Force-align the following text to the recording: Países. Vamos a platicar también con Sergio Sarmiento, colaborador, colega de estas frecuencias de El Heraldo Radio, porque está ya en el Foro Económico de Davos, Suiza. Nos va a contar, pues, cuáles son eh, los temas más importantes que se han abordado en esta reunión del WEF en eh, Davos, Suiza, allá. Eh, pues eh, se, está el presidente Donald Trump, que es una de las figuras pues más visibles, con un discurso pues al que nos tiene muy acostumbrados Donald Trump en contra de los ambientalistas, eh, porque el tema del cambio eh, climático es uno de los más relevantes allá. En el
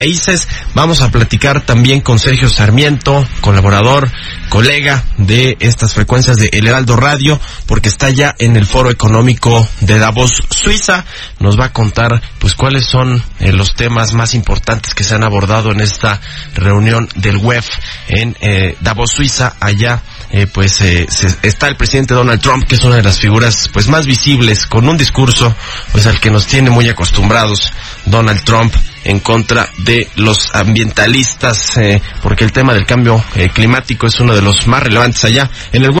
Países. 0.00 0.48
Vamos 0.74 1.02
a 1.02 1.10
platicar 1.10 1.60
también 1.60 2.00
con 2.00 2.18
Sergio 2.18 2.48
Sarmiento, 2.48 3.22
colaborador, 3.42 4.10
colega 4.48 5.04
de 5.18 5.58
estas 5.60 5.92
frecuencias 5.92 6.38
de 6.38 6.48
El 6.54 6.68
Heraldo 6.68 6.96
Radio, 6.96 7.38
porque 7.66 7.90
está 7.90 8.08
ya 8.08 8.34
en 8.38 8.56
el 8.56 8.64
Foro 8.64 8.88
Económico 8.88 9.68
de 9.82 9.98
Davos, 9.98 10.30
Suiza. 10.48 11.04
Nos 11.38 11.60
va 11.60 11.66
a 11.66 11.72
contar, 11.74 12.22
pues, 12.38 12.54
cuáles 12.54 12.86
son 12.86 13.22
eh, 13.40 13.52
los 13.52 13.74
temas 13.74 14.14
más 14.14 14.32
importantes 14.32 14.94
que 14.94 15.04
se 15.04 15.16
han 15.16 15.22
abordado 15.22 15.70
en 15.70 15.82
esta 15.82 16.18
reunión 16.54 17.06
del 17.16 17.36
WEF 17.36 17.68
en 18.08 18.34
eh, 18.40 18.76
Davos, 18.80 19.10
Suiza, 19.10 19.56
allá. 19.60 20.00
Eh, 20.32 20.46
pues 20.46 20.80
eh, 20.80 21.06
se, 21.08 21.26
está 21.42 21.66
el 21.66 21.76
presidente 21.76 22.14
Donald 22.14 22.40
Trump, 22.40 22.64
que 22.66 22.76
es 22.76 22.84
una 22.84 22.96
de 22.96 23.02
las 23.02 23.18
figuras 23.18 23.68
pues 23.72 23.88
más 23.88 24.06
visibles, 24.06 24.66
con 24.66 24.88
un 24.88 24.96
discurso 24.96 25.54
pues 25.90 26.06
al 26.06 26.20
que 26.20 26.30
nos 26.30 26.46
tiene 26.46 26.70
muy 26.70 26.88
acostumbrados 26.88 27.72
Donald 28.06 28.44
Trump 28.44 28.72
en 29.04 29.20
contra 29.20 29.68
de 29.78 30.08
los 30.16 30.54
ambientalistas, 30.54 31.76
eh, 31.78 32.00
porque 32.22 32.44
el 32.44 32.52
tema 32.52 32.74
del 32.74 32.86
cambio 32.86 33.22
eh, 33.34 33.48
climático 33.48 34.06
es 34.06 34.20
uno 34.20 34.34
de 34.34 34.42
los 34.42 34.66
más 34.66 34.82
relevantes 34.82 35.24
allá. 35.24 35.50
En 35.72 35.84
el 35.84 36.00